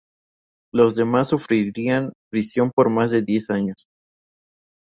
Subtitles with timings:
[0.73, 3.85] Los demás sufrirían prisión por más de diez años.